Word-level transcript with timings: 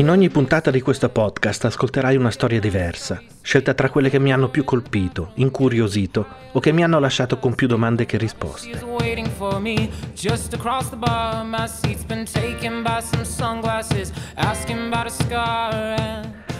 In 0.00 0.08
ogni 0.08 0.30
puntata 0.30 0.70
di 0.70 0.80
questo 0.80 1.10
podcast 1.10 1.66
ascolterai 1.66 2.16
una 2.16 2.30
storia 2.30 2.58
diversa, 2.58 3.22
scelta 3.42 3.74
tra 3.74 3.90
quelle 3.90 4.08
che 4.08 4.18
mi 4.18 4.32
hanno 4.32 4.48
più 4.48 4.64
colpito, 4.64 5.32
incuriosito 5.34 6.26
o 6.52 6.58
che 6.58 6.72
mi 6.72 6.82
hanno 6.82 6.98
lasciato 6.98 7.38
con 7.38 7.54
più 7.54 7.66
domande 7.66 8.06
che 8.06 8.16
risposte. 8.16 8.82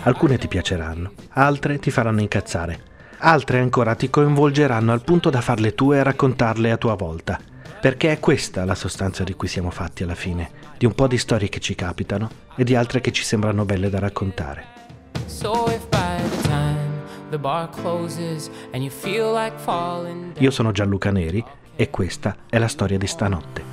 Alcune 0.03 0.37
ti 0.37 0.47
piaceranno, 0.47 1.13
altre 1.31 1.79
ti 1.79 1.91
faranno 1.91 2.21
incazzare, 2.21 2.83
altre 3.21 3.61
ancora 3.61 3.95
ti 3.95 4.11
coinvolgeranno 4.11 4.93
al 4.93 5.03
punto 5.03 5.31
da 5.31 5.41
farle 5.41 5.75
tue 5.75 5.97
e 5.97 6.03
raccontarle 6.03 6.71
a 6.71 6.77
tua 6.77 6.95
volta 6.95 7.41
perché 7.81 8.13
è 8.13 8.21
questa 8.21 8.67
la 8.67 8.75
sostanza 8.75 9.25
di 9.25 9.35
cui 9.35 9.49
siamo 9.49 9.71
fatti 9.71 10.03
alla 10.03 10.15
fine, 10.15 10.51
di 10.81 10.87
un 10.87 10.95
po' 10.95 11.07
di 11.07 11.19
storie 11.19 11.51
che 11.51 11.61
ci 11.61 11.75
capitano 11.75 12.31
e 12.57 12.65
di 12.65 12.75
altre 12.75 13.03
che 13.03 13.13
ci 13.13 13.23
sembrano 13.23 13.67
belle 13.67 13.91
da 13.91 13.99
raccontare. 13.99 14.65
Io 20.39 20.51
sono 20.51 20.73
Gianluca 20.73 21.11
Neri 21.11 21.45
e 21.77 21.91
questa 21.91 22.35
è 22.49 22.57
la 22.57 22.69
storia 22.69 22.97
di 22.97 23.07
stanotte. 23.07 23.70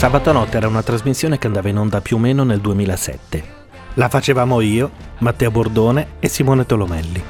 Sabato 0.00 0.32
notte 0.32 0.56
era 0.56 0.66
una 0.66 0.82
trasmissione 0.82 1.36
che 1.36 1.46
andava 1.46 1.68
in 1.68 1.76
onda 1.76 2.00
più 2.00 2.16
o 2.16 2.18
meno 2.18 2.42
nel 2.42 2.62
2007. 2.62 3.44
La 3.96 4.08
facevamo 4.08 4.62
io, 4.62 4.90
Matteo 5.18 5.50
Bordone 5.50 6.12
e 6.20 6.28
Simone 6.28 6.64
Tolomelli. 6.64 7.22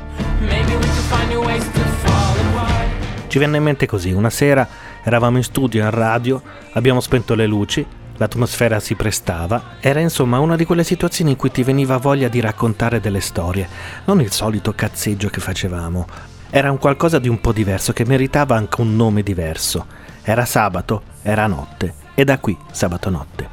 Ci 3.26 3.38
venne 3.40 3.56
in 3.56 3.64
mente 3.64 3.86
così, 3.86 4.12
una 4.12 4.30
sera 4.30 4.68
eravamo 5.02 5.38
in 5.38 5.42
studio 5.42 5.82
in 5.82 5.90
radio, 5.90 6.40
abbiamo 6.74 7.00
spento 7.00 7.34
le 7.34 7.46
luci, 7.46 7.84
l'atmosfera 8.16 8.78
si 8.78 8.94
prestava, 8.94 9.78
era 9.80 9.98
insomma 9.98 10.38
una 10.38 10.54
di 10.54 10.64
quelle 10.64 10.84
situazioni 10.84 11.32
in 11.32 11.36
cui 11.36 11.50
ti 11.50 11.64
veniva 11.64 11.96
voglia 11.96 12.28
di 12.28 12.38
raccontare 12.38 13.00
delle 13.00 13.20
storie, 13.20 13.68
non 14.04 14.20
il 14.20 14.30
solito 14.30 14.74
cazzeggio 14.74 15.28
che 15.28 15.40
facevamo. 15.40 16.06
Era 16.50 16.70
un 16.70 16.78
qualcosa 16.78 17.18
di 17.18 17.28
un 17.28 17.40
po' 17.40 17.50
diverso 17.50 17.92
che 17.92 18.04
meritava 18.04 18.54
anche 18.54 18.80
un 18.80 18.94
nome 18.94 19.24
diverso. 19.24 19.86
Era 20.30 20.44
sabato, 20.44 21.02
era 21.22 21.48
notte 21.48 21.92
e 22.14 22.22
da 22.22 22.38
qui 22.38 22.56
sabato 22.70 23.10
notte. 23.10 23.48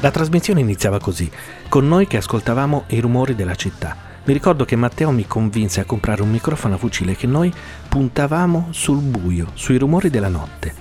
La 0.00 0.10
trasmissione 0.10 0.58
iniziava 0.58 0.98
così, 0.98 1.30
con 1.68 1.86
noi 1.86 2.08
che 2.08 2.16
ascoltavamo 2.16 2.86
i 2.88 2.98
rumori 2.98 3.36
della 3.36 3.54
città. 3.54 3.94
Mi 4.24 4.32
ricordo 4.32 4.64
che 4.64 4.74
Matteo 4.74 5.12
mi 5.12 5.28
convinse 5.28 5.78
a 5.78 5.84
comprare 5.84 6.22
un 6.22 6.30
microfono 6.30 6.74
a 6.74 6.78
fucile 6.78 7.14
che 7.14 7.28
noi 7.28 7.54
puntavamo 7.88 8.70
sul 8.70 8.98
buio, 8.98 9.52
sui 9.54 9.78
rumori 9.78 10.10
della 10.10 10.26
notte. 10.26 10.74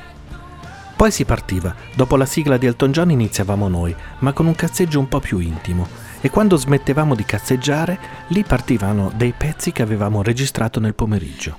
Poi 0.95 1.11
si 1.11 1.23
partiva, 1.23 1.75
dopo 1.93 2.15
la 2.15 2.25
sigla 2.25 2.57
di 2.57 2.65
Elton 2.65 2.91
John 2.91 3.11
iniziavamo 3.11 3.67
noi, 3.67 3.95
ma 4.19 4.33
con 4.33 4.47
un 4.47 4.55
cazzeggio 4.55 4.97
un 4.97 5.07
po' 5.07 5.19
più 5.19 5.37
intimo 5.37 6.06
e 6.27 6.29
quando 6.29 6.57
smettevamo 6.57 7.15
di 7.15 7.23
cazzeggiare, 7.23 7.97
lì 8.27 8.43
partivano 8.43 9.09
dei 9.15 9.33
pezzi 9.35 9.71
che 9.71 9.81
avevamo 9.81 10.21
registrato 10.21 10.81
nel 10.81 10.93
pomeriggio. 10.93 11.57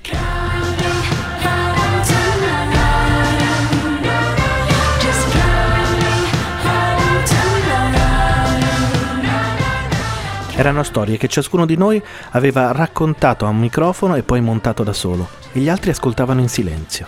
Erano 10.55 10.83
storie 10.83 11.17
che 11.17 11.27
ciascuno 11.27 11.65
di 11.65 11.75
noi 11.75 11.99
aveva 12.31 12.71
raccontato 12.71 13.47
a 13.47 13.49
un 13.49 13.57
microfono 13.57 14.13
e 14.13 14.21
poi 14.21 14.39
montato 14.39 14.83
da 14.83 14.93
solo, 14.93 15.29
e 15.51 15.61
gli 15.61 15.69
altri 15.69 15.89
ascoltavano 15.89 16.41
in 16.41 16.49
silenzio. 16.49 17.07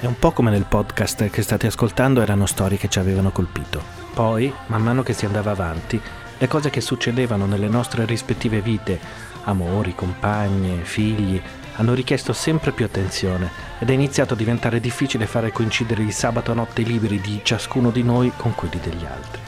È 0.00 0.04
un 0.04 0.18
po' 0.18 0.32
come 0.32 0.50
nel 0.50 0.66
podcast 0.68 1.30
che 1.30 1.40
state 1.40 1.66
ascoltando 1.66 2.20
erano 2.20 2.44
storie 2.44 2.76
che 2.76 2.88
ci 2.88 2.98
avevano 2.98 3.30
colpito. 3.30 3.80
Poi, 4.12 4.52
man 4.66 4.82
mano 4.82 5.02
che 5.02 5.14
si 5.14 5.24
andava 5.24 5.52
avanti, 5.52 5.98
le 6.38 6.48
cose 6.48 6.70
che 6.70 6.80
succedevano 6.80 7.46
nelle 7.46 7.68
nostre 7.68 8.04
rispettive 8.04 8.60
vite, 8.60 8.98
amori, 9.44 9.94
compagne, 9.94 10.84
figli, 10.84 11.40
hanno 11.76 11.94
richiesto 11.94 12.32
sempre 12.32 12.72
più 12.72 12.84
attenzione 12.84 13.50
ed 13.78 13.90
è 13.90 13.92
iniziato 13.92 14.34
a 14.34 14.36
diventare 14.36 14.80
difficile 14.80 15.26
fare 15.26 15.52
coincidere 15.52 16.02
il 16.02 16.12
sabato 16.12 16.54
notte 16.54 16.82
liberi 16.82 17.20
di 17.20 17.40
ciascuno 17.42 17.90
di 17.90 18.02
noi 18.02 18.32
con 18.36 18.54
quelli 18.54 18.78
degli 18.80 19.04
altri. 19.04 19.40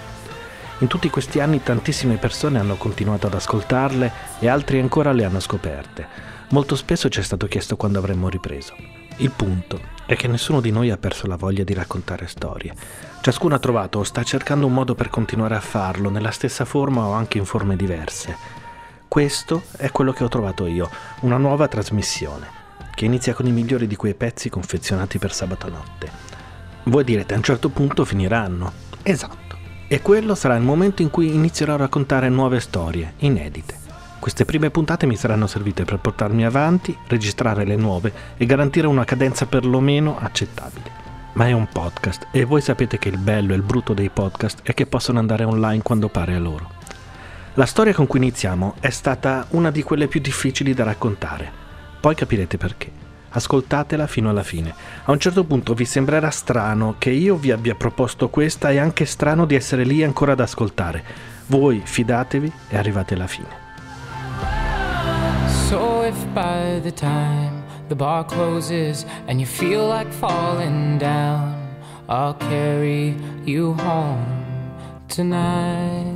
In 0.80 0.88
tutti 0.88 1.08
questi 1.08 1.41
anni 1.41 1.62
tantissime 1.62 2.16
persone 2.16 2.58
hanno 2.58 2.76
continuato 2.76 3.26
ad 3.26 3.34
ascoltarle 3.34 4.12
e 4.41 4.48
altri 4.48 4.78
ancora 4.78 5.12
le 5.12 5.24
hanno 5.24 5.41
scoperte. 5.41 6.06
Molto 6.50 6.76
spesso 6.76 7.08
ci 7.08 7.20
è 7.20 7.22
stato 7.22 7.47
chiesto 7.47 7.76
quando 7.76 7.98
avremmo 7.98 8.28
ripreso. 8.28 8.74
Il 9.18 9.30
punto 9.30 9.96
è 10.06 10.15
che 10.15 10.28
nessuno 10.28 10.61
di 10.61 10.71
noi 10.71 10.91
ha 10.91 10.97
perso 10.97 11.27
la 11.27 11.37
voglia 11.37 11.65
di 11.65 11.75
raccontare 11.75 12.28
storie. 12.28 12.75
Ciascuno 13.21 13.56
ha 13.56 13.59
trovato 13.59 13.99
o 13.99 14.05
sta 14.05 14.22
cercando 14.22 14.67
un 14.67 14.72
modo 14.72 14.94
per 14.94 15.11
continuare 15.11 15.56
a 15.56 15.61
farlo 15.61 16.11
nella 16.11 16.31
stessa 16.31 16.65
forma 16.65 17.05
o 17.06 17.12
anche 17.12 17.39
in 17.39 17.44
forme 17.44 17.75
diverse. 17.75 18.37
Questo 19.09 19.65
è 19.77 19.91
quello 19.91 20.12
che 20.12 20.22
ho 20.22 20.28
trovato 20.28 20.66
io, 20.66 20.89
una 21.21 21.37
nuova 21.37 21.66
trasmissione, 21.66 22.47
che 22.95 23.05
inizia 23.05 23.34
con 23.34 23.47
i 23.47 23.53
migliori 23.53 23.87
di 23.89 23.97
quei 23.97 24.15
pezzi 24.15 24.49
confezionati 24.49 25.19
per 25.19 25.33
sabato 25.33 25.69
notte. 25.69 26.11
Voi 26.84 27.03
direte 27.03 27.34
a 27.34 27.39
un 27.39 27.43
certo 27.43 27.69
punto 27.69 28.05
finiranno. 28.05 28.72
Esatto. 29.03 29.56
E 29.89 30.03
quello 30.03 30.34
sarà 30.37 30.55
il 30.55 30.62
momento 30.62 31.03
in 31.03 31.11
cui 31.11 31.34
inizierò 31.34 31.75
a 31.75 31.78
raccontare 31.78 32.28
nuove 32.28 32.61
storie, 32.61 33.15
inedite. 33.19 33.85
Queste 34.19 34.44
prime 34.44 34.71
puntate 34.71 35.06
mi 35.06 35.16
saranno 35.16 35.47
servite 35.47 35.84
per 35.84 35.99
portarmi 35.99 36.44
avanti, 36.44 36.97
registrare 37.06 37.65
le 37.65 37.77
nuove 37.77 38.12
e 38.37 38.47
garantire 38.47 38.87
una 38.87 39.04
cadenza 39.04 39.47
perlomeno 39.47 40.19
accettabile. 40.19 41.04
Ma 41.34 41.47
è 41.47 41.53
un 41.53 41.69
podcast 41.69 42.28
e 42.31 42.44
voi 42.44 42.62
sapete 42.62 42.99
che 42.99 43.09
il 43.09 43.19
bello 43.19 43.53
e 43.53 43.56
il 43.56 43.62
brutto 43.62 43.93
dei 43.93 44.09
podcast 44.09 44.60
è 44.62 44.72
che 44.72 44.87
possono 44.87 45.19
andare 45.19 45.44
online 45.44 45.82
quando 45.82 46.09
pare 46.09 46.34
a 46.34 46.38
loro. 46.38 46.71
La 47.54 47.66
storia 47.66 47.94
con 47.94 48.06
cui 48.06 48.19
iniziamo 48.19 48.75
è 48.81 48.91
stata 48.91 49.47
una 49.50 49.71
di 49.71 49.82
quelle 49.82 50.09
più 50.09 50.21
difficili 50.21 50.75
da 50.75 50.84
raccontare. 50.84 51.50
Poi 52.00 52.15
capirete 52.15 52.56
perché. 52.56 52.91
Ascoltatela 53.28 54.06
fino 54.06 54.31
alla 54.31 54.43
fine. 54.43 54.75
A 55.04 55.12
un 55.12 55.21
certo 55.21 55.44
punto 55.44 55.75
vi 55.75 55.84
sembrerà 55.84 56.31
strano 56.31 56.97
che 56.98 57.10
io 57.10 57.37
vi 57.37 57.50
abbia 57.50 57.75
proposto 57.75 58.28
questa 58.28 58.71
e 58.71 58.78
anche 58.78 59.04
strano 59.04 59.44
di 59.44 59.54
essere 59.54 59.84
lì 59.84 60.03
ancora 60.03 60.33
ad 60.33 60.41
ascoltare. 60.41 61.04
Voi 61.47 61.83
fidatevi 61.84 62.50
e 62.71 62.77
arrivate 62.77 63.15
alla 63.15 63.27
fine. 63.27 63.66
By 66.36 66.80
the 66.83 66.92
time 66.92 67.65
the 67.88 67.94
bar 67.97 68.22
closes 68.27 69.06
and 69.27 69.41
you 69.41 69.47
feel 69.47 69.88
like 69.88 70.12
falling 70.12 70.98
down, 70.98 71.56
I'll 72.10 72.34
carry 72.34 73.16
you 73.47 73.72
home 73.72 74.44
tonight. 75.09 76.12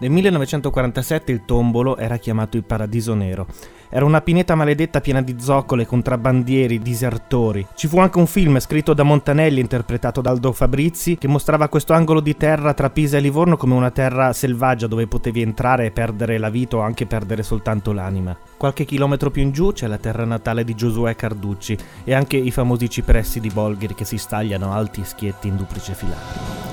Nel 0.00 0.10
1947 0.10 1.32
il 1.32 1.46
tombolo 1.46 1.96
era 1.96 2.18
chiamato 2.18 2.58
il 2.58 2.64
Paradiso 2.64 3.14
Nero 3.14 3.46
era 3.90 4.04
una 4.04 4.20
pineta 4.20 4.54
maledetta 4.54 5.00
piena 5.00 5.22
di 5.22 5.36
zoccole, 5.38 5.86
contrabbandieri, 5.86 6.80
disertori. 6.80 7.66
Ci 7.74 7.88
fu 7.88 7.98
anche 7.98 8.18
un 8.18 8.26
film 8.26 8.58
scritto 8.58 8.94
da 8.94 9.02
Montanelli, 9.02 9.60
interpretato 9.60 10.20
da 10.20 10.30
Aldo 10.30 10.52
Fabrizi, 10.52 11.16
che 11.16 11.28
mostrava 11.28 11.68
questo 11.68 11.92
angolo 11.92 12.20
di 12.20 12.36
terra 12.36 12.74
tra 12.74 12.90
Pisa 12.90 13.16
e 13.16 13.20
Livorno 13.20 13.56
come 13.56 13.74
una 13.74 13.90
terra 13.90 14.32
selvaggia 14.32 14.86
dove 14.86 15.06
potevi 15.06 15.42
entrare 15.42 15.86
e 15.86 15.90
perdere 15.90 16.38
la 16.38 16.50
vita 16.50 16.76
o 16.76 16.80
anche 16.80 17.06
perdere 17.06 17.42
soltanto 17.42 17.92
l'anima. 17.92 18.36
Qualche 18.56 18.84
chilometro 18.84 19.30
più 19.30 19.42
in 19.42 19.52
giù 19.52 19.72
c'è 19.72 19.86
la 19.86 19.98
terra 19.98 20.24
natale 20.24 20.64
di 20.64 20.74
Giosuè 20.74 21.14
Carducci 21.14 21.76
e 22.04 22.12
anche 22.14 22.36
i 22.36 22.50
famosi 22.50 22.90
cipressi 22.90 23.40
di 23.40 23.50
Bolgheri 23.50 23.94
che 23.94 24.04
si 24.04 24.18
stagliano 24.18 24.72
alti 24.72 25.00
e 25.00 25.04
schietti 25.04 25.48
in 25.48 25.56
duplice 25.56 25.94
filare. 25.94 26.67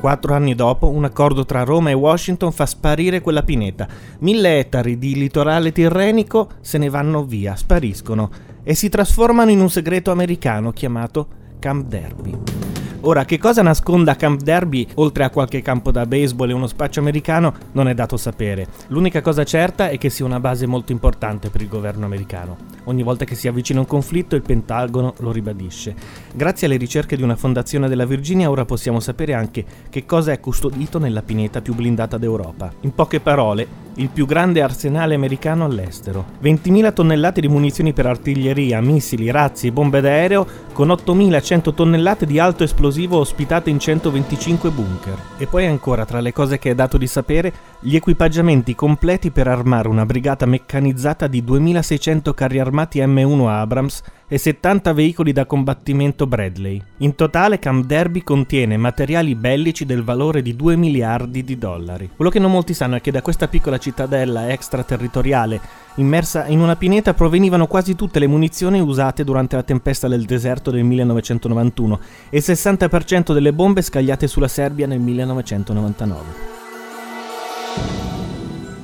Quattro 0.00 0.32
anni 0.32 0.54
dopo, 0.54 0.88
un 0.88 1.04
accordo 1.04 1.44
tra 1.44 1.62
Roma 1.62 1.90
e 1.90 1.92
Washington 1.92 2.52
fa 2.52 2.64
sparire 2.64 3.20
quella 3.20 3.42
pineta. 3.42 3.86
Mille 4.20 4.58
ettari 4.58 4.96
di 4.98 5.14
litorale 5.14 5.72
tirrenico 5.72 6.52
se 6.62 6.78
ne 6.78 6.88
vanno 6.88 7.22
via, 7.24 7.54
spariscono. 7.54 8.30
e 8.62 8.74
si 8.74 8.88
trasformano 8.88 9.50
in 9.50 9.60
un 9.60 9.70
segreto 9.70 10.10
americano 10.10 10.70
chiamato 10.70 11.28
Camp 11.58 11.86
Derby. 11.86 12.79
Ora, 13.02 13.24
che 13.24 13.38
cosa 13.38 13.62
nasconda 13.62 14.14
Camp 14.14 14.42
Derby, 14.42 14.86
oltre 14.96 15.24
a 15.24 15.30
qualche 15.30 15.62
campo 15.62 15.90
da 15.90 16.04
baseball 16.04 16.50
e 16.50 16.52
uno 16.52 16.66
spaccio 16.66 17.00
americano, 17.00 17.54
non 17.72 17.88
è 17.88 17.94
dato 17.94 18.18
sapere. 18.18 18.66
L'unica 18.88 19.22
cosa 19.22 19.42
certa 19.42 19.88
è 19.88 19.96
che 19.96 20.10
sia 20.10 20.26
una 20.26 20.38
base 20.38 20.66
molto 20.66 20.92
importante 20.92 21.48
per 21.48 21.62
il 21.62 21.68
governo 21.68 22.04
americano. 22.04 22.58
Ogni 22.84 23.02
volta 23.02 23.24
che 23.24 23.34
si 23.34 23.48
avvicina 23.48 23.80
un 23.80 23.86
conflitto, 23.86 24.36
il 24.36 24.42
Pentagono 24.42 25.14
lo 25.20 25.32
ribadisce. 25.32 25.94
Grazie 26.34 26.66
alle 26.66 26.76
ricerche 26.76 27.16
di 27.16 27.22
una 27.22 27.36
fondazione 27.36 27.88
della 27.88 28.04
Virginia, 28.04 28.50
ora 28.50 28.66
possiamo 28.66 29.00
sapere 29.00 29.32
anche 29.32 29.64
che 29.88 30.04
cosa 30.04 30.32
è 30.32 30.40
custodito 30.40 30.98
nella 30.98 31.22
pineta 31.22 31.62
più 31.62 31.74
blindata 31.74 32.18
d'Europa. 32.18 32.70
In 32.80 32.94
poche 32.94 33.20
parole, 33.20 33.66
il 34.00 34.08
più 34.08 34.24
grande 34.24 34.62
arsenale 34.62 35.14
americano 35.14 35.66
all'estero. 35.66 36.24
20.000 36.42 36.92
tonnellate 36.94 37.42
di 37.42 37.48
munizioni 37.48 37.92
per 37.92 38.06
artiglieria, 38.06 38.80
missili, 38.80 39.30
razzi 39.30 39.66
e 39.66 39.72
bombe 39.72 40.00
d'aereo, 40.00 40.46
con 40.72 40.88
8.100 40.88 41.74
tonnellate 41.74 42.24
di 42.24 42.38
alto 42.38 42.64
esplosivo 42.64 43.18
ospitate 43.18 43.68
in 43.68 43.78
125 43.78 44.70
bunker. 44.70 45.18
E 45.36 45.46
poi 45.46 45.66
ancora, 45.66 46.06
tra 46.06 46.20
le 46.20 46.32
cose 46.32 46.58
che 46.58 46.70
è 46.70 46.74
dato 46.74 46.96
di 46.96 47.06
sapere, 47.06 47.52
gli 47.78 47.94
equipaggiamenti 47.94 48.74
completi 48.74 49.30
per 49.30 49.48
armare 49.48 49.88
una 49.88 50.06
brigata 50.06 50.46
meccanizzata 50.46 51.26
di 51.26 51.42
2.600 51.42 52.32
carri 52.32 52.58
armati 52.58 53.00
M1 53.00 53.48
Abrams 53.48 54.02
e 54.32 54.38
70 54.38 54.92
veicoli 54.92 55.32
da 55.32 55.44
combattimento 55.44 56.24
Bradley. 56.24 56.80
In 56.98 57.16
totale 57.16 57.58
Camp 57.58 57.84
Derby 57.84 58.22
contiene 58.22 58.76
materiali 58.76 59.34
bellici 59.34 59.84
del 59.84 60.04
valore 60.04 60.40
di 60.40 60.54
2 60.54 60.76
miliardi 60.76 61.42
di 61.42 61.58
dollari. 61.58 62.10
Quello 62.14 62.30
che 62.30 62.38
non 62.38 62.52
molti 62.52 62.72
sanno 62.72 62.94
è 62.94 63.00
che 63.00 63.10
da 63.10 63.22
questa 63.22 63.48
piccola 63.48 63.76
cittadella 63.76 64.48
extraterritoriale 64.50 65.60
immersa 65.96 66.46
in 66.46 66.60
una 66.60 66.76
pineta 66.76 67.12
provenivano 67.12 67.66
quasi 67.66 67.96
tutte 67.96 68.20
le 68.20 68.28
munizioni 68.28 68.80
usate 68.80 69.24
durante 69.24 69.56
la 69.56 69.64
tempesta 69.64 70.06
del 70.06 70.24
deserto 70.24 70.70
del 70.70 70.84
1991 70.84 72.00
e 72.30 72.36
il 72.36 72.44
60% 72.46 73.32
delle 73.32 73.52
bombe 73.52 73.82
scagliate 73.82 74.28
sulla 74.28 74.46
Serbia 74.46 74.86
nel 74.86 75.00
1999. 75.00 76.24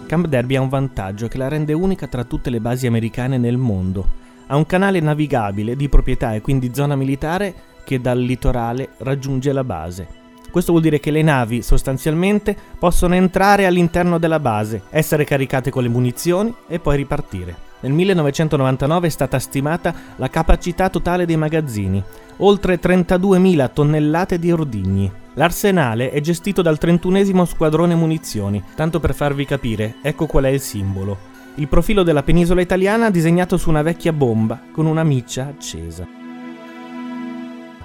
Camp 0.06 0.26
Derby 0.26 0.56
ha 0.56 0.60
un 0.60 0.68
vantaggio 0.68 1.28
che 1.28 1.38
la 1.38 1.46
rende 1.46 1.72
unica 1.72 2.08
tra 2.08 2.24
tutte 2.24 2.50
le 2.50 2.60
basi 2.60 2.88
americane 2.88 3.38
nel 3.38 3.56
mondo 3.56 4.24
ha 4.46 4.56
un 4.56 4.66
canale 4.66 5.00
navigabile 5.00 5.76
di 5.76 5.88
proprietà 5.88 6.34
e 6.34 6.40
quindi 6.40 6.72
zona 6.72 6.96
militare 6.96 7.54
che 7.84 8.00
dal 8.00 8.18
litorale 8.18 8.90
raggiunge 8.98 9.52
la 9.52 9.64
base. 9.64 10.24
Questo 10.50 10.72
vuol 10.72 10.84
dire 10.84 11.00
che 11.00 11.10
le 11.10 11.22
navi 11.22 11.62
sostanzialmente 11.62 12.56
possono 12.78 13.14
entrare 13.14 13.66
all'interno 13.66 14.18
della 14.18 14.40
base, 14.40 14.82
essere 14.90 15.24
caricate 15.24 15.70
con 15.70 15.82
le 15.82 15.88
munizioni 15.88 16.54
e 16.66 16.78
poi 16.78 16.96
ripartire. 16.96 17.64
Nel 17.80 17.92
1999 17.92 19.06
è 19.06 19.10
stata 19.10 19.38
stimata 19.38 19.94
la 20.16 20.30
capacità 20.30 20.88
totale 20.88 21.26
dei 21.26 21.36
magazzini, 21.36 22.02
oltre 22.38 22.80
32.000 22.80 23.70
tonnellate 23.72 24.38
di 24.38 24.50
ordigni. 24.50 25.12
L'arsenale 25.34 26.10
è 26.10 26.20
gestito 26.20 26.62
dal 26.62 26.78
31 26.78 27.44
Squadrone 27.44 27.94
Munizioni, 27.94 28.64
tanto 28.74 28.98
per 28.98 29.14
farvi 29.14 29.44
capire, 29.44 29.96
ecco 30.00 30.24
qual 30.24 30.44
è 30.44 30.48
il 30.48 30.60
simbolo 30.60 31.34
il 31.56 31.68
profilo 31.68 32.02
della 32.02 32.22
penisola 32.22 32.60
italiana 32.60 33.10
disegnato 33.10 33.56
su 33.56 33.70
una 33.70 33.82
vecchia 33.82 34.12
bomba 34.12 34.60
con 34.72 34.86
una 34.86 35.04
miccia 35.04 35.46
accesa. 35.46 36.06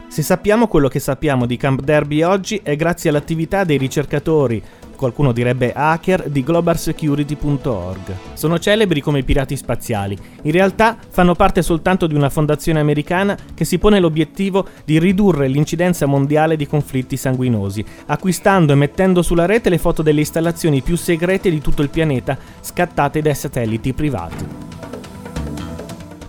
Se 0.08 0.22
sappiamo 0.22 0.68
quello 0.68 0.90
che 0.90 1.00
sappiamo 1.00 1.46
di 1.46 1.56
Camp 1.56 1.82
Derby 1.82 2.22
oggi 2.22 2.60
è 2.62 2.76
grazie 2.76 3.10
all'attività 3.10 3.64
dei 3.64 3.78
ricercatori 3.78 4.62
qualcuno 5.02 5.32
direbbe 5.32 5.74
hacker, 5.74 6.30
di 6.30 6.44
globalsecurity.org. 6.44 8.16
Sono 8.34 8.60
celebri 8.60 9.02
come 9.02 9.18
i 9.20 9.24
pirati 9.24 9.58
spaziali. 9.58 10.16
In 10.44 10.52
realtà 10.52 10.96
fanno 11.10 11.34
parte 11.34 11.64
soltanto 11.64 12.06
di 12.06 12.14
una 12.14 12.30
fondazione 12.30 12.80
americana 12.80 13.36
che 13.56 13.66
si 13.66 13.80
pone 13.80 14.00
l'obiettivo 14.00 14.68
di 14.86 15.00
ridurre 15.00 15.48
l'incidenza 15.48 16.06
mondiale 16.06 16.56
di 16.56 16.68
conflitti 16.68 17.18
sanguinosi, 17.18 17.84
acquistando 18.06 18.74
e 18.74 18.76
mettendo 18.76 19.24
sulla 19.24 19.48
rete 19.48 19.70
le 19.70 19.80
foto 19.80 20.04
delle 20.04 20.20
installazioni 20.20 20.82
più 20.82 20.96
segrete 20.96 21.50
di 21.50 21.62
tutto 21.62 21.82
il 21.82 21.90
pianeta 21.90 22.38
scattate 22.60 23.24
dai 23.24 23.34
satelliti 23.34 23.94
privati. 23.94 24.46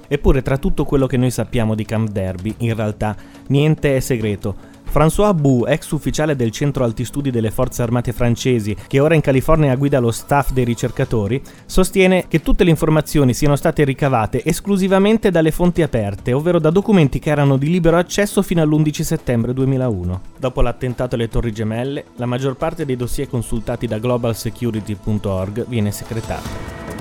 Eppure 0.08 0.40
tra 0.40 0.56
tutto 0.56 0.84
quello 0.84 1.06
che 1.06 1.18
noi 1.18 1.30
sappiamo 1.30 1.74
di 1.74 1.84
Camp 1.84 2.08
Derby, 2.08 2.54
in 2.58 2.74
realtà 2.74 3.14
niente 3.48 3.96
è 3.96 4.00
segreto 4.00 4.71
François 4.92 5.32
Bou, 5.32 5.64
ex 5.66 5.90
ufficiale 5.92 6.36
del 6.36 6.50
centro 6.50 6.84
alti 6.84 7.06
studi 7.06 7.30
delle 7.30 7.50
forze 7.50 7.80
armate 7.80 8.12
francesi, 8.12 8.76
che 8.86 9.00
ora 9.00 9.14
in 9.14 9.22
California 9.22 9.74
guida 9.74 9.98
lo 10.00 10.10
staff 10.10 10.50
dei 10.50 10.64
ricercatori, 10.64 11.40
sostiene 11.64 12.26
che 12.28 12.42
tutte 12.42 12.62
le 12.62 12.68
informazioni 12.68 13.32
siano 13.32 13.56
state 13.56 13.84
ricavate 13.84 14.44
esclusivamente 14.44 15.30
dalle 15.30 15.50
fonti 15.50 15.80
aperte, 15.80 16.34
ovvero 16.34 16.58
da 16.58 16.68
documenti 16.68 17.20
che 17.20 17.30
erano 17.30 17.56
di 17.56 17.70
libero 17.70 17.96
accesso 17.96 18.42
fino 18.42 18.60
all'11 18.60 19.00
settembre 19.00 19.54
2001. 19.54 20.20
Dopo 20.38 20.60
l'attentato 20.60 21.14
alle 21.14 21.30
Torri 21.30 21.52
Gemelle, 21.52 22.04
la 22.16 22.26
maggior 22.26 22.56
parte 22.56 22.84
dei 22.84 22.96
dossier 22.96 23.30
consultati 23.30 23.86
da 23.86 23.98
globalsecurity.org 23.98 25.68
viene 25.68 25.90
secretata. 25.90 26.91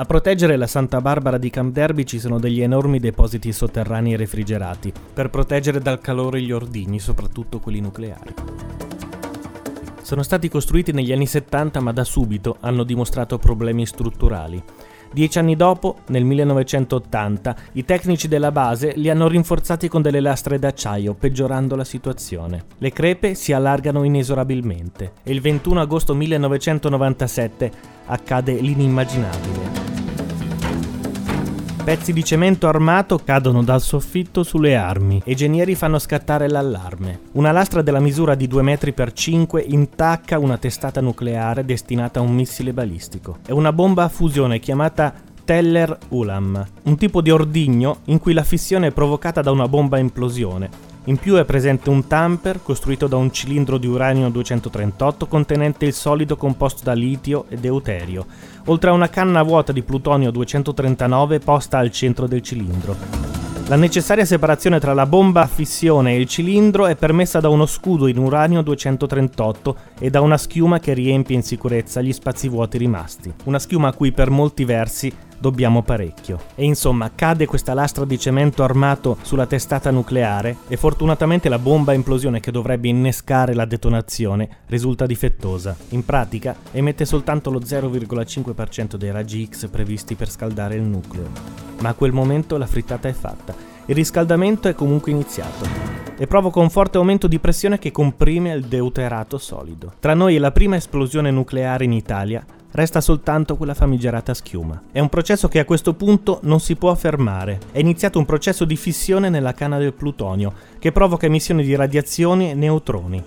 A 0.00 0.04
proteggere 0.04 0.54
la 0.54 0.68
Santa 0.68 1.00
Barbara 1.00 1.38
di 1.38 1.50
Camp 1.50 1.72
Derby 1.72 2.04
ci 2.04 2.20
sono 2.20 2.38
degli 2.38 2.62
enormi 2.62 3.00
depositi 3.00 3.50
sotterranei 3.50 4.14
refrigerati, 4.14 4.92
per 5.12 5.28
proteggere 5.28 5.80
dal 5.80 6.00
calore 6.00 6.40
gli 6.40 6.52
ordigni, 6.52 7.00
soprattutto 7.00 7.58
quelli 7.58 7.80
nucleari. 7.80 8.32
Sono 10.00 10.22
stati 10.22 10.48
costruiti 10.48 10.92
negli 10.92 11.10
anni 11.10 11.26
70 11.26 11.80
ma 11.80 11.90
da 11.90 12.04
subito 12.04 12.58
hanno 12.60 12.84
dimostrato 12.84 13.38
problemi 13.38 13.86
strutturali. 13.86 14.62
Dieci 15.10 15.40
anni 15.40 15.56
dopo, 15.56 15.96
nel 16.08 16.22
1980, 16.22 17.56
i 17.72 17.84
tecnici 17.84 18.28
della 18.28 18.52
base 18.52 18.92
li 18.94 19.10
hanno 19.10 19.26
rinforzati 19.26 19.88
con 19.88 20.00
delle 20.00 20.20
lastre 20.20 20.60
d'acciaio, 20.60 21.14
peggiorando 21.14 21.74
la 21.74 21.84
situazione. 21.84 22.66
Le 22.78 22.92
crepe 22.92 23.34
si 23.34 23.52
allargano 23.52 24.04
inesorabilmente 24.04 25.14
e 25.24 25.32
il 25.32 25.40
21 25.40 25.80
agosto 25.80 26.14
1997 26.14 27.72
accade 28.06 28.52
l'inimmaginabile. 28.60 29.87
Pezzi 31.88 32.12
di 32.12 32.22
cemento 32.22 32.68
armato 32.68 33.16
cadono 33.16 33.62
dal 33.62 33.80
soffitto 33.80 34.42
sulle 34.42 34.76
armi 34.76 35.22
e 35.24 35.30
i 35.30 35.34
genieri 35.34 35.74
fanno 35.74 35.98
scattare 35.98 36.46
l'allarme. 36.46 37.20
Una 37.32 37.50
lastra 37.50 37.80
della 37.80 37.98
misura 37.98 38.34
di 38.34 38.46
2 38.46 38.60
metri 38.60 38.92
per 38.92 39.14
5 39.14 39.62
intacca 39.66 40.38
una 40.38 40.58
testata 40.58 41.00
nucleare 41.00 41.64
destinata 41.64 42.18
a 42.18 42.22
un 42.22 42.34
missile 42.34 42.74
balistico. 42.74 43.38
È 43.42 43.52
una 43.52 43.72
bomba 43.72 44.04
a 44.04 44.10
fusione 44.10 44.58
chiamata 44.58 45.14
Teller 45.46 45.96
Ulam, 46.08 46.62
un 46.82 46.96
tipo 46.98 47.22
di 47.22 47.30
ordigno 47.30 48.00
in 48.08 48.18
cui 48.18 48.34
la 48.34 48.44
fissione 48.44 48.88
è 48.88 48.92
provocata 48.92 49.40
da 49.40 49.50
una 49.50 49.66
bomba 49.66 49.96
a 49.96 50.00
implosione. 50.00 50.88
In 51.08 51.16
più 51.16 51.36
è 51.36 51.46
presente 51.46 51.88
un 51.88 52.06
tamper 52.06 52.60
costruito 52.62 53.06
da 53.06 53.16
un 53.16 53.32
cilindro 53.32 53.78
di 53.78 53.86
uranio 53.86 54.28
238 54.28 55.26
contenente 55.26 55.86
il 55.86 55.94
solido 55.94 56.36
composto 56.36 56.82
da 56.84 56.92
litio 56.92 57.46
e 57.48 57.56
deuterio, 57.56 58.26
oltre 58.68 58.90
a 58.90 58.92
una 58.92 59.08
canna 59.08 59.42
vuota 59.42 59.72
di 59.72 59.82
plutonio 59.82 60.30
239 60.30 61.38
posta 61.40 61.78
al 61.78 61.90
centro 61.90 62.26
del 62.26 62.42
cilindro. 62.42 62.96
La 63.68 63.76
necessaria 63.76 64.24
separazione 64.24 64.80
tra 64.80 64.94
la 64.94 65.04
bomba 65.04 65.42
a 65.42 65.46
fissione 65.46 66.12
e 66.12 66.20
il 66.20 66.26
cilindro 66.26 66.86
è 66.86 66.96
permessa 66.96 67.38
da 67.38 67.50
uno 67.50 67.66
scudo 67.66 68.06
in 68.06 68.16
uranio 68.16 68.62
238 68.62 69.76
e 69.98 70.08
da 70.08 70.22
una 70.22 70.38
schiuma 70.38 70.80
che 70.80 70.94
riempie 70.94 71.36
in 71.36 71.42
sicurezza 71.42 72.00
gli 72.00 72.14
spazi 72.14 72.48
vuoti 72.48 72.78
rimasti. 72.78 73.30
Una 73.44 73.58
schiuma 73.58 73.88
a 73.88 73.92
cui 73.92 74.10
per 74.12 74.30
molti 74.30 74.64
versi 74.64 75.12
dobbiamo 75.38 75.82
parecchio. 75.82 76.38
E 76.54 76.64
insomma, 76.64 77.10
cade 77.14 77.46
questa 77.46 77.74
lastra 77.74 78.04
di 78.04 78.18
cemento 78.18 78.64
armato 78.64 79.16
sulla 79.22 79.46
testata 79.46 79.90
nucleare 79.90 80.56
e 80.68 80.76
fortunatamente 80.76 81.48
la 81.48 81.58
bomba 81.58 81.92
a 81.92 81.94
implosione 81.94 82.40
che 82.40 82.50
dovrebbe 82.50 82.88
innescare 82.88 83.54
la 83.54 83.64
detonazione 83.64 84.48
risulta 84.66 85.06
difettosa. 85.06 85.76
In 85.90 86.04
pratica 86.04 86.56
emette 86.72 87.04
soltanto 87.04 87.50
lo 87.50 87.60
0,5% 87.60 88.96
dei 88.96 89.10
raggi 89.10 89.48
X 89.48 89.68
previsti 89.68 90.14
per 90.14 90.30
scaldare 90.30 90.74
il 90.74 90.82
nucleo. 90.82 91.28
Ma 91.80 91.90
a 91.90 91.94
quel 91.94 92.12
momento 92.12 92.56
la 92.56 92.66
frittata 92.66 93.08
è 93.08 93.12
fatta. 93.12 93.54
Il 93.86 93.94
riscaldamento 93.94 94.68
è 94.68 94.74
comunque 94.74 95.12
iniziato 95.12 95.64
e 96.18 96.26
provoca 96.26 96.58
un 96.58 96.68
forte 96.68 96.98
aumento 96.98 97.26
di 97.26 97.38
pressione 97.38 97.78
che 97.78 97.92
comprime 97.92 98.52
il 98.52 98.64
deuterato 98.64 99.38
solido. 99.38 99.94
Tra 99.98 100.14
noi 100.14 100.36
e 100.36 100.38
la 100.38 100.50
prima 100.50 100.76
esplosione 100.76 101.30
nucleare 101.30 101.84
in 101.84 101.92
Italia 101.92 102.44
Resta 102.70 103.00
soltanto 103.00 103.56
quella 103.56 103.74
famigerata 103.74 104.34
schiuma. 104.34 104.82
È 104.92 105.00
un 105.00 105.08
processo 105.08 105.48
che 105.48 105.58
a 105.58 105.64
questo 105.64 105.94
punto 105.94 106.40
non 106.42 106.60
si 106.60 106.76
può 106.76 106.94
fermare. 106.94 107.58
È 107.72 107.78
iniziato 107.78 108.18
un 108.18 108.26
processo 108.26 108.64
di 108.64 108.76
fissione 108.76 109.30
nella 109.30 109.54
canna 109.54 109.78
del 109.78 109.94
plutonio, 109.94 110.52
che 110.78 110.92
provoca 110.92 111.26
emissioni 111.26 111.64
di 111.64 111.74
radiazioni 111.74 112.50
e 112.50 112.54
neutroni. 112.54 113.24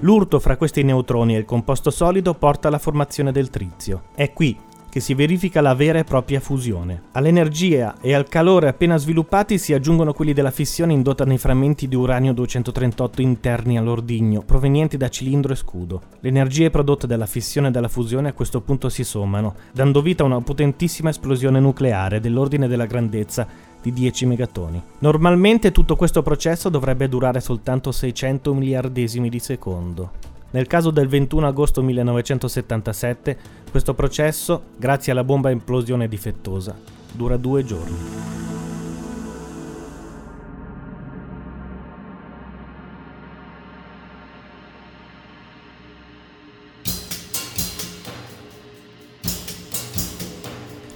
L'urto 0.00 0.38
fra 0.38 0.56
questi 0.56 0.82
neutroni 0.84 1.34
e 1.34 1.38
il 1.38 1.44
composto 1.44 1.90
solido 1.90 2.34
porta 2.34 2.68
alla 2.68 2.78
formazione 2.78 3.32
del 3.32 3.50
trizio. 3.50 4.04
È 4.14 4.32
qui 4.32 4.56
che 4.96 5.02
si 5.02 5.12
verifica 5.12 5.60
la 5.60 5.74
vera 5.74 5.98
e 5.98 6.04
propria 6.04 6.40
fusione. 6.40 7.02
All'energia 7.12 7.96
e 8.00 8.14
al 8.14 8.30
calore 8.30 8.68
appena 8.68 8.96
sviluppati 8.96 9.58
si 9.58 9.74
aggiungono 9.74 10.14
quelli 10.14 10.32
della 10.32 10.50
fissione 10.50 10.94
indotta 10.94 11.26
nei 11.26 11.36
frammenti 11.36 11.86
di 11.86 11.94
uranio 11.94 12.32
238 12.32 13.20
interni 13.20 13.76
all'ordigno, 13.76 14.40
provenienti 14.40 14.96
da 14.96 15.10
cilindro 15.10 15.52
e 15.52 15.56
scudo. 15.56 16.00
Le 16.20 16.28
energie 16.30 16.70
prodotte 16.70 17.06
dalla 17.06 17.26
fissione 17.26 17.68
e 17.68 17.70
dalla 17.72 17.88
fusione 17.88 18.30
a 18.30 18.32
questo 18.32 18.62
punto 18.62 18.88
si 18.88 19.04
sommano, 19.04 19.56
dando 19.70 20.00
vita 20.00 20.22
a 20.22 20.26
una 20.26 20.40
potentissima 20.40 21.10
esplosione 21.10 21.60
nucleare 21.60 22.18
dell'ordine 22.18 22.66
della 22.66 22.86
grandezza 22.86 23.46
di 23.82 23.92
10 23.92 24.24
megatoni. 24.24 24.82
Normalmente 25.00 25.72
tutto 25.72 25.94
questo 25.94 26.22
processo 26.22 26.70
dovrebbe 26.70 27.06
durare 27.06 27.40
soltanto 27.40 27.92
600 27.92 28.54
miliardesimi 28.54 29.28
di 29.28 29.40
secondo. 29.40 30.35
Nel 30.50 30.66
caso 30.66 30.90
del 30.90 31.08
21 31.08 31.46
agosto 31.46 31.82
1977, 31.82 33.38
questo 33.70 33.94
processo, 33.94 34.62
grazie 34.76 35.12
alla 35.12 35.24
bomba 35.24 35.50
implosione 35.50 36.08
difettosa, 36.08 36.74
dura 37.12 37.36
due 37.36 37.64
giorni. 37.64 38.34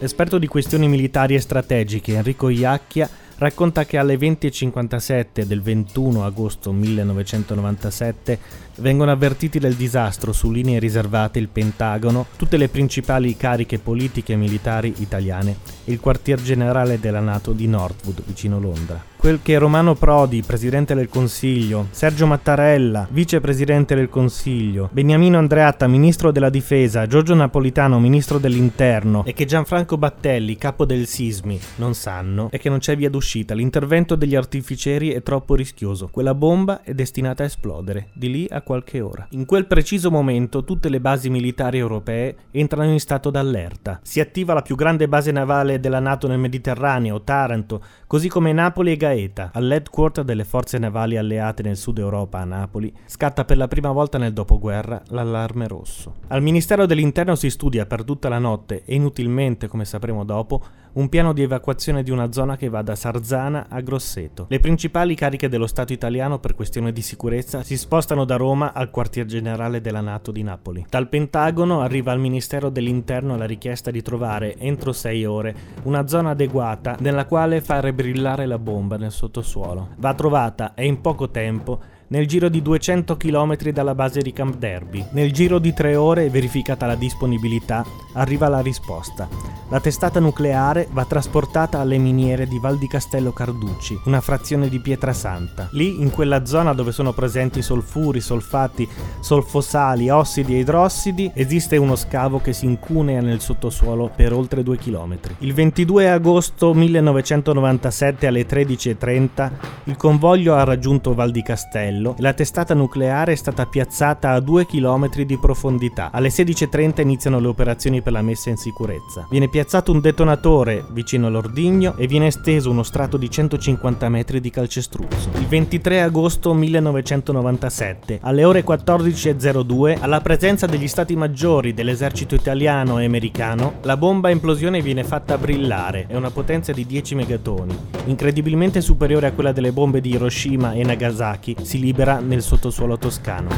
L'esperto 0.01 0.39
di 0.39 0.47
questioni 0.47 0.89
militari 0.89 1.35
e 1.35 1.41
strategiche 1.41 2.15
Enrico 2.15 2.49
Iacchia 2.49 3.07
racconta 3.41 3.87
che 3.87 3.97
alle 3.97 4.17
20.57 4.17 5.45
del 5.45 5.63
21 5.63 6.25
agosto 6.25 6.73
1997 6.73 8.39
vengono 8.77 9.11
avvertiti 9.11 9.59
del 9.59 9.75
disastro 9.75 10.33
su 10.33 10.51
linee 10.51 10.79
riservate 10.79 11.39
il 11.39 11.49
Pentagono, 11.49 12.27
tutte 12.37 12.59
le 12.59 12.69
principali 12.69 13.37
cariche 13.37 13.79
politiche 13.79 14.35
e 14.35 14.37
militari 14.37 14.95
italiane 14.99 15.57
e 15.85 15.93
il 15.93 16.01
quartier 16.01 16.41
generale 16.41 17.01
della 17.01 17.21
Nato 17.21 17.53
di 17.53 17.67
Northwood, 17.67 18.23
vicino 18.27 18.61
Londra 18.61 19.11
quel 19.21 19.41
che 19.43 19.59
Romano 19.59 19.95
Prodi, 19.95 20.43
presidente 20.43 20.95
del 20.95 21.11
Consiglio, 21.11 21.89
Sergio 21.91 22.27
Mattarella, 22.27 23.07
vicepresidente 23.11 23.95
del 23.95 24.09
Consiglio, 24.09 24.89
Beniamino 24.91 25.37
Andreatta, 25.37 25.87
ministro 25.87 26.33
della 26.33 26.49
Difesa, 26.49 27.07
Giorgio 27.07 27.35
Napolitano, 27.35 28.01
ministro 28.01 28.39
dell'Interno 28.39 29.23
e 29.27 29.35
che 29.35 29.45
Gianfranco 29.45 29.99
Battelli, 29.99 30.57
capo 30.57 30.87
del 30.87 31.07
Sismi, 31.07 31.61
non 31.77 31.93
sanno 31.93 32.49
è 32.51 32.59
che 32.59 32.71
non 32.71 32.79
c'è 32.79 32.97
via 32.97 33.11
d'uscita. 33.11 33.53
L'intervento 33.53 34.15
degli 34.15 34.35
artificieri 34.35 35.11
è 35.11 35.23
troppo 35.23 35.55
rischioso. 35.55 36.09
Quella 36.11 36.35
bomba 36.35 36.83
è 36.83 36.95
destinata 36.95 37.43
a 37.43 37.47
esplodere, 37.47 38.09
di 38.15 38.31
lì 38.31 38.47
a 38.49 38.63
qualche 38.63 39.03
ora. 39.03 39.27
In 39.33 39.45
quel 39.45 39.67
preciso 39.67 40.11
momento 40.11 40.65
tutte 40.65 40.89
le 40.89 40.99
basi 40.99 41.29
militari 41.29 41.77
europee 41.77 42.37
entrano 42.53 42.91
in 42.91 43.01
stato 43.01 43.29
d'allerta. 43.29 44.01
Si 44.03 44.19
attiva 44.19 44.55
la 44.55 44.63
più 44.63 44.77
grande 44.77 45.09
base 45.09 45.31
navale 45.31 45.79
della 45.79 46.01
NATO 46.01 46.27
nel 46.27 46.39
Mediterraneo, 46.39 47.21
Taranto, 47.21 47.83
così 48.07 48.29
come 48.29 48.55
Napoli 48.55 48.93
e 48.93 48.97
Gaeta, 49.11 49.51
all'headquarter 49.53 50.23
delle 50.23 50.45
forze 50.45 50.79
navali 50.79 51.17
alleate 51.17 51.65
nel 51.65 51.77
sud 51.77 51.99
Europa 51.99 52.39
a 52.39 52.45
Napoli, 52.45 52.93
scatta 53.07 53.45
per 53.45 53.57
la 53.57 53.67
prima 53.67 53.91
volta 53.91 54.19
nel 54.19 54.33
dopoguerra 54.33 55.03
l'allarme 55.09 55.67
rosso. 55.67 56.15
Al 56.29 56.43
Ministero 56.43 56.87
dell'Interno 56.87 57.35
si 57.35 57.51
studia 57.51 57.87
per 57.87 58.05
tutta 58.05 58.29
la 58.29 58.39
notte 58.39 58.85
e 58.85 58.95
inutilmente, 58.95 59.67
come 59.67 59.85
sapremo 59.85 60.25
dopo, 60.25 60.63
un 60.93 61.09
piano 61.09 61.33
di 61.33 61.43
evacuazione 61.43 62.03
di 62.03 62.11
una 62.11 62.33
zona 62.33 62.57
che 62.57 62.69
va 62.69 62.83
da 62.83 62.95
Sarzana 62.95 63.67
a 63.69 63.81
Grosseto. 63.81 64.47
Le 64.49 64.61
principali 64.61 65.15
cariche 65.15 65.49
dello 65.49 65.67
Stato 65.67 65.93
italiano 65.93 66.39
per 66.39 66.55
questione 66.55 66.93
di 66.93 67.03
sicurezza 67.03 67.63
si 67.63 67.77
spostano 67.77 68.25
da 68.25 68.37
Roma 68.37 68.73
al 68.73 68.91
quartier 68.91 69.27
generale 69.27 69.81
della 69.81 70.01
Nato 70.01 70.33
di 70.33 70.43
Napoli. 70.43 70.87
Dal 70.89 71.09
Pentagono 71.09 71.81
arriva 71.81 72.13
al 72.13 72.21
Ministero 72.21 72.71
dell'Interno 72.71 73.37
la 73.37 73.47
richiesta 73.47 73.91
di 73.91 74.03
trovare 74.03 74.57
entro 74.57 74.93
sei 74.93 75.25
ore 75.25 75.55
una 75.85 76.07
zona 76.07 76.31
adeguata 76.31 76.97
nella 77.01 77.27
quale 77.27 77.61
fare 77.61 77.93
brillare 77.93 78.47
la 78.47 78.59
bomba 78.59 78.97
nel 78.97 79.13
sottosuolo. 79.13 79.91
Va 79.97 80.15
trovata 80.15 80.75
e 80.75 80.87
in 80.87 81.01
poco 81.01 81.31
tempo 81.31 81.99
nel 82.11 82.27
giro 82.27 82.49
di 82.49 82.61
200 82.61 83.17
km 83.17 83.71
dalla 83.71 83.95
base 83.95 84.21
di 84.21 84.33
Camp 84.33 84.57
Derby. 84.57 85.05
Nel 85.13 85.33
giro 85.33 85.61
di 85.61 85.73
tre 85.73 85.95
ore, 85.95 86.29
verificata 86.29 86.87
la 86.87 86.97
disponibilità, 86.97 87.85
arriva 88.15 88.49
la 88.49 88.61
risposta. 88.61 89.29
La 89.69 89.79
testata 89.79 90.19
nucleare 90.19 90.89
va 90.91 91.05
trasportata 91.05 91.79
alle 91.79 91.99
miniere 91.99 92.49
di 92.49 92.59
Val 92.59 92.79
di 92.79 92.89
Castello 92.89 93.31
Carducci, 93.33 94.01
una 94.07 94.21
frazione 94.21 94.69
di 94.69 94.81
Pietrasanta. 94.81 95.69
Lì, 95.73 96.01
in 96.01 96.11
quella 96.11 96.45
zona 96.45 96.75
dove 96.75 96.91
sono 96.91 97.13
presenti 97.13 97.63
solfuri, 97.63 98.21
solfati, 98.21 98.89
solfosali, 99.21 100.11
ossidi 100.11 100.57
e 100.57 100.59
idrossidi, 100.59 101.31
esiste 101.33 101.77
uno 101.77 101.95
scavo 101.95 102.41
che 102.41 102.53
si 102.53 102.65
incunea 102.65 103.21
nel 103.21 103.41
sottosuolo 103.41 104.11
per 104.13 104.33
oltre 104.33 104.65
due 104.65 104.79
chilometri. 104.79 105.37
Il 105.39 105.55
22 105.55 106.11
agosto 106.11 106.75
1997 106.75 108.27
alle 108.27 108.45
13.30 108.45 109.51
il 109.85 109.97
convoglio 109.97 110.57
ha 110.57 110.65
raggiunto 110.65 111.15
Val 111.15 111.31
di 111.31 111.43
Castello 111.43 112.00
livello 112.01 112.15
e 112.17 112.23
la 112.23 112.33
testata 112.33 112.75
nucleare 112.75 113.33
è 113.33 113.37
stata 113.37 113.67
piazzata 113.67 114.31
a 114.31 114.41
2 114.41 114.67
km 114.67 115.09
di 115.23 115.39
profondità. 115.39 116.11
Alle 116.11 116.29
16.30 116.29 117.03
iniziano 117.03 117.39
le 117.39 117.47
operazioni 117.47 118.01
per 118.03 118.13
la 118.13 118.23
messa 118.23 118.51
in 118.51 118.57
sicurezza. 118.57 119.27
Viene 119.31 119.49
piazzato 119.49 119.93
un 119.93 120.01
detonatore 120.01 120.85
vicino 120.91 121.27
all'ordigno 121.27 121.95
e 121.97 122.07
viene 122.07 122.29
esteso 122.29 122.71
uno 122.71 122.83
strato 122.83 123.17
di 123.17 123.31
150 123.31 124.09
metri 124.09 124.41
di 124.41 124.51
calcestruzzo. 124.51 125.31
Il 125.35 125.47
23 125.47 126.03
agosto 126.03 126.55
1997, 126.55 128.21
alle 128.23 128.45
ore 128.45 128.65
14.02, 128.65 129.99
alla 130.01 130.21
presenza 130.21 130.67
degli 130.67 130.89
stati 130.89 131.15
maggiori 131.15 131.75
dell'esercito 131.75 132.35
italiano 132.35 132.99
e 132.99 133.05
americano, 133.05 133.75
la 133.83 133.97
bomba 133.97 134.29
a 134.29 134.33
implosione 134.33 134.81
viene 134.81 135.05
fatta 135.05 135.37
brillare. 135.37 136.07
È 136.09 136.17
una 136.17 136.31
potenza 136.31 136.73
di 136.73 136.87
10 136.87 137.15
megatoni, 137.15 137.77
incredibilmente 138.07 138.81
superiore 138.81 139.27
a 139.27 139.33
quella 139.33 139.53
delle 139.53 139.73
bombe 139.73 140.01
di 140.01 140.11
Hiroshima 140.11 140.73
e 140.73 140.85
Nagasaki. 140.85 141.57
Si 141.63 141.79
libera 141.91 142.21
nel 142.21 142.41
sottosuolo 142.41 142.97
toscano. 142.99 143.49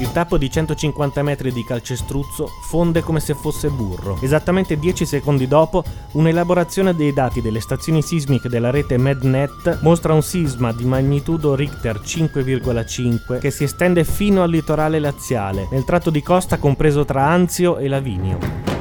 Il 0.00 0.10
tappo 0.10 0.36
di 0.36 0.50
150 0.50 1.22
metri 1.22 1.52
di 1.52 1.62
calcestruzzo 1.62 2.48
fonde 2.68 3.02
come 3.02 3.20
se 3.20 3.34
fosse 3.34 3.68
burro. 3.68 4.18
Esattamente 4.20 4.76
10 4.76 5.06
secondi 5.06 5.46
dopo, 5.46 5.84
un'elaborazione 6.12 6.96
dei 6.96 7.12
dati 7.12 7.40
delle 7.40 7.60
stazioni 7.60 8.02
sismiche 8.02 8.48
della 8.48 8.70
rete 8.70 8.98
MedNet 8.98 9.78
mostra 9.82 10.12
un 10.12 10.22
sisma 10.22 10.72
di 10.72 10.84
magnitudo 10.84 11.54
Richter 11.54 12.00
5,5 12.00 13.38
che 13.38 13.52
si 13.52 13.62
estende 13.62 14.02
fino 14.02 14.42
al 14.42 14.50
litorale 14.50 14.98
laziale, 14.98 15.68
nel 15.70 15.84
tratto 15.84 16.10
di 16.10 16.20
costa 16.20 16.58
compreso 16.58 17.04
tra 17.04 17.28
Anzio 17.28 17.78
e 17.78 17.86
Lavinio. 17.86 18.71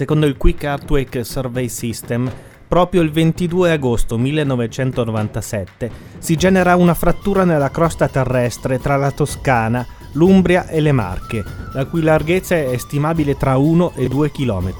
Secondo 0.00 0.24
il 0.24 0.38
Quick 0.38 0.62
Earthquake 0.62 1.24
Survey 1.24 1.68
System, 1.68 2.32
proprio 2.66 3.02
il 3.02 3.10
22 3.10 3.72
agosto 3.72 4.16
1997 4.16 5.90
si 6.16 6.36
genera 6.36 6.74
una 6.74 6.94
frattura 6.94 7.44
nella 7.44 7.70
crosta 7.70 8.08
terrestre 8.08 8.80
tra 8.80 8.96
la 8.96 9.10
Toscana, 9.10 9.86
l'Umbria 10.12 10.68
e 10.68 10.80
le 10.80 10.92
Marche, 10.92 11.44
la 11.74 11.84
cui 11.84 12.00
larghezza 12.00 12.56
è 12.56 12.78
stimabile 12.78 13.36
tra 13.36 13.58
1 13.58 13.92
e 13.94 14.08
2 14.08 14.30
km. 14.30 14.72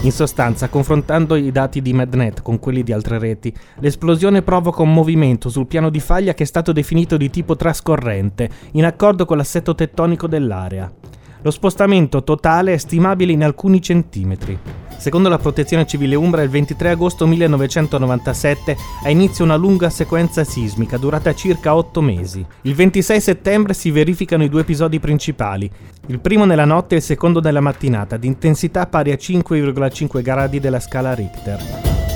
In 0.00 0.12
sostanza, 0.12 0.70
confrontando 0.70 1.34
i 1.34 1.52
dati 1.52 1.82
di 1.82 1.92
MedNet 1.92 2.40
con 2.40 2.58
quelli 2.58 2.82
di 2.82 2.92
altre 2.92 3.18
reti, 3.18 3.54
l'esplosione 3.80 4.40
provoca 4.40 4.80
un 4.80 4.94
movimento 4.94 5.50
sul 5.50 5.66
piano 5.66 5.90
di 5.90 6.00
faglia 6.00 6.32
che 6.32 6.44
è 6.44 6.46
stato 6.46 6.72
definito 6.72 7.18
di 7.18 7.28
tipo 7.28 7.56
trascorrente, 7.56 8.48
in 8.72 8.86
accordo 8.86 9.26
con 9.26 9.36
l'assetto 9.36 9.74
tettonico 9.74 10.26
dell'area. 10.26 10.90
Lo 11.46 11.52
spostamento 11.52 12.24
totale 12.24 12.72
è 12.72 12.76
stimabile 12.76 13.30
in 13.30 13.44
alcuni 13.44 13.80
centimetri. 13.80 14.58
Secondo 14.96 15.28
la 15.28 15.38
Protezione 15.38 15.86
Civile 15.86 16.16
Umbra, 16.16 16.42
il 16.42 16.48
23 16.48 16.90
agosto 16.90 17.24
1997 17.24 18.76
ha 19.04 19.10
inizio 19.10 19.44
una 19.44 19.54
lunga 19.54 19.88
sequenza 19.88 20.42
sismica 20.42 20.96
durata 20.96 21.32
circa 21.36 21.76
8 21.76 22.00
mesi. 22.00 22.44
Il 22.62 22.74
26 22.74 23.20
settembre 23.20 23.74
si 23.74 23.92
verificano 23.92 24.42
i 24.42 24.48
due 24.48 24.62
episodi 24.62 24.98
principali, 24.98 25.70
il 26.06 26.18
primo 26.18 26.44
nella 26.46 26.64
notte 26.64 26.96
e 26.96 26.98
il 26.98 27.04
secondo 27.04 27.40
nella 27.40 27.60
mattinata, 27.60 28.16
di 28.16 28.26
intensità 28.26 28.88
pari 28.88 29.12
a 29.12 29.14
5,5 29.14 30.22
gradi 30.22 30.58
della 30.58 30.80
scala 30.80 31.14
Richter. 31.14 32.15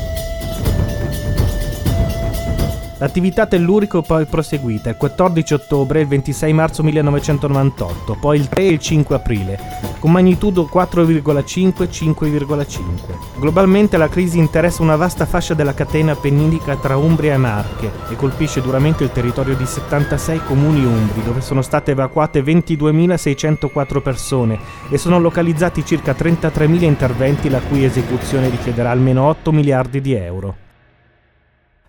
L'attività 3.01 3.47
tellurico 3.47 4.03
poi 4.03 4.27
proseguita 4.27 4.91
il 4.91 4.97
14 4.99 5.55
ottobre 5.55 6.01
e 6.01 6.03
il 6.03 6.09
26 6.09 6.53
marzo 6.53 6.83
1998, 6.83 8.19
poi 8.21 8.39
il 8.39 8.47
3 8.47 8.63
e 8.63 8.73
il 8.73 8.79
5 8.79 9.17
aprile, 9.17 9.59
con 9.99 10.13
magnitudo 10.13 10.69
4,5-5,5. 10.71 13.39
Globalmente 13.39 13.97
la 13.97 14.11
crisi 14.11 14.37
interessa 14.37 14.83
una 14.83 14.97
vasta 14.97 15.25
fascia 15.25 15.55
della 15.55 15.73
catena 15.73 16.13
appenninica 16.13 16.77
tra 16.77 16.99
Umbria 16.99 17.33
e 17.33 17.39
Marche 17.39 17.91
e 18.11 18.17
colpisce 18.17 18.61
duramente 18.61 19.03
il 19.03 19.13
territorio 19.13 19.57
di 19.57 19.65
76 19.65 20.43
comuni 20.45 20.85
umbri, 20.85 21.23
dove 21.23 21.41
sono 21.41 21.63
state 21.63 21.93
evacuate 21.93 22.43
22.604 22.43 24.03
persone 24.03 24.59
e 24.91 24.99
sono 24.99 25.19
localizzati 25.19 25.87
circa 25.87 26.13
33.000 26.13 26.83
interventi 26.83 27.49
la 27.49 27.61
cui 27.61 27.83
esecuzione 27.83 28.51
richiederà 28.51 28.91
almeno 28.91 29.27
8 29.27 29.53
miliardi 29.53 30.03
di 30.03 30.13
euro. 30.13 30.69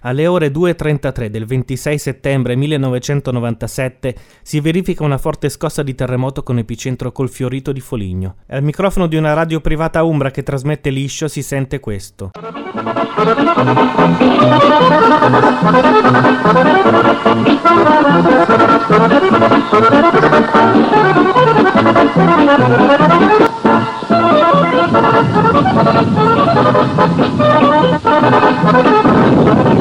Alle 0.01 0.27
ore 0.27 0.51
2.33 0.51 1.27
del 1.27 1.45
26 1.45 1.97
settembre 1.97 2.55
1997 2.55 4.15
si 4.41 4.59
verifica 4.59 5.03
una 5.03 5.19
forte 5.19 5.49
scossa 5.49 5.83
di 5.83 5.93
terremoto 5.93 6.41
con 6.43 6.57
epicentro 6.57 7.11
col 7.11 7.29
fiorito 7.29 7.71
di 7.71 7.81
Foligno. 7.81 8.37
Al 8.47 8.63
microfono 8.63 9.05
di 9.07 9.15
una 9.15 9.33
radio 9.33 9.61
privata 9.61 10.01
Umbra 10.03 10.31
che 10.31 10.41
trasmette 10.43 10.89
liscio 10.89 11.27
si 11.27 11.43
sente 11.43 11.79
questo. 11.79 12.31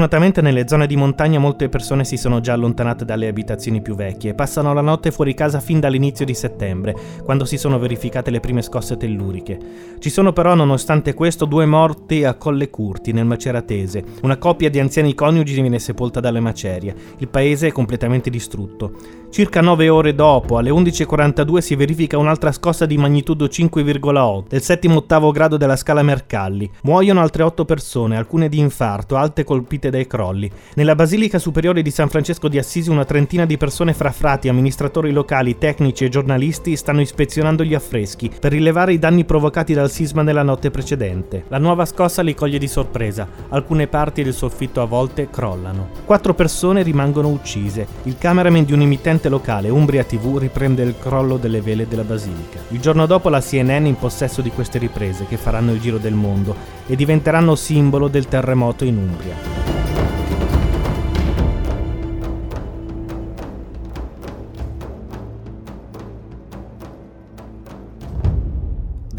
Fortunatamente 0.00 0.40
nelle 0.40 0.66
zone 0.66 0.86
di 0.86 0.96
montagna 0.96 1.38
molte 1.38 1.68
persone 1.68 2.06
si 2.06 2.16
sono 2.16 2.40
già 2.40 2.54
allontanate 2.54 3.04
dalle 3.04 3.28
abitazioni 3.28 3.82
più 3.82 3.94
vecchie 3.94 4.30
e 4.30 4.34
passano 4.34 4.72
la 4.72 4.80
notte 4.80 5.10
fuori 5.10 5.34
casa 5.34 5.60
fin 5.60 5.78
dall'inizio 5.78 6.24
di 6.24 6.32
settembre, 6.32 6.96
quando 7.22 7.44
si 7.44 7.58
sono 7.58 7.78
verificate 7.78 8.30
le 8.30 8.40
prime 8.40 8.62
scosse 8.62 8.96
telluriche. 8.96 9.58
Ci 9.98 10.08
sono 10.08 10.32
però, 10.32 10.54
nonostante 10.54 11.12
questo, 11.12 11.44
due 11.44 11.66
morti 11.66 12.24
a 12.24 12.32
Colle 12.32 12.70
Curti, 12.70 13.12
nel 13.12 13.26
Maceratese. 13.26 14.02
Una 14.22 14.38
coppia 14.38 14.70
di 14.70 14.80
anziani 14.80 15.14
coniugi 15.14 15.60
viene 15.60 15.78
sepolta 15.78 16.18
dalle 16.18 16.40
macerie. 16.40 16.94
Il 17.18 17.28
paese 17.28 17.66
è 17.66 17.72
completamente 17.72 18.30
distrutto. 18.30 19.18
Circa 19.28 19.60
nove 19.60 19.90
ore 19.90 20.14
dopo, 20.14 20.56
alle 20.56 20.70
11.42, 20.70 21.58
si 21.58 21.76
verifica 21.76 22.16
un'altra 22.16 22.52
scossa 22.52 22.86
di 22.86 22.96
magnitudo 22.96 23.44
5,8 23.44 24.44
del 24.48 24.62
settimo 24.62 24.96
ottavo 24.96 25.30
grado 25.30 25.58
della 25.58 25.76
scala 25.76 26.02
Mercalli. 26.02 26.68
Muoiono 26.84 27.20
altre 27.20 27.42
otto 27.42 27.66
persone, 27.66 28.16
alcune 28.16 28.48
di 28.48 28.58
infarto, 28.58 29.16
alte 29.16 29.44
colpite 29.44 29.88
colpite 29.90 29.96
dai 29.96 30.06
crolli. 30.06 30.50
Nella 30.74 30.94
Basilica 30.94 31.38
Superiore 31.38 31.82
di 31.82 31.90
San 31.90 32.08
Francesco 32.08 32.48
di 32.48 32.58
Assisi 32.58 32.88
una 32.88 33.04
trentina 33.04 33.44
di 33.44 33.56
persone 33.56 33.92
fra 33.92 34.12
frati, 34.12 34.48
amministratori 34.48 35.10
locali, 35.10 35.58
tecnici 35.58 36.04
e 36.04 36.08
giornalisti 36.08 36.76
stanno 36.76 37.00
ispezionando 37.00 37.64
gli 37.64 37.74
affreschi 37.74 38.30
per 38.40 38.52
rilevare 38.52 38.92
i 38.92 38.98
danni 38.98 39.24
provocati 39.24 39.74
dal 39.74 39.90
sisma 39.90 40.22
nella 40.22 40.42
notte 40.42 40.70
precedente. 40.70 41.44
La 41.48 41.58
nuova 41.58 41.84
scossa 41.84 42.22
li 42.22 42.34
coglie 42.34 42.58
di 42.58 42.68
sorpresa. 42.68 43.26
Alcune 43.48 43.88
parti 43.88 44.22
del 44.22 44.32
soffitto 44.32 44.80
a 44.80 44.86
volte 44.86 45.28
crollano. 45.28 45.88
Quattro 46.04 46.34
persone 46.34 46.82
rimangono 46.82 47.28
uccise. 47.28 47.86
Il 48.04 48.16
cameraman 48.16 48.64
di 48.64 48.72
un 48.72 48.82
emittente 48.82 49.28
locale, 49.28 49.68
Umbria 49.68 50.04
TV, 50.04 50.38
riprende 50.38 50.82
il 50.82 50.94
crollo 50.98 51.36
delle 51.36 51.60
vele 51.60 51.88
della 51.88 52.04
Basilica. 52.04 52.60
Il 52.68 52.80
giorno 52.80 53.06
dopo 53.06 53.28
la 53.28 53.40
CNN 53.40 53.86
in 53.86 53.96
possesso 53.96 54.40
di 54.40 54.50
queste 54.50 54.78
riprese 54.78 55.26
che 55.26 55.36
faranno 55.36 55.72
il 55.72 55.80
giro 55.80 55.98
del 55.98 56.14
mondo 56.14 56.54
e 56.86 56.96
diventeranno 56.96 57.54
simbolo 57.54 58.08
del 58.08 58.28
terremoto 58.28 58.84
in 58.84 58.96
Umbria. 58.96 59.79